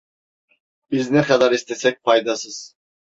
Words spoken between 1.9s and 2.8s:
faydasız…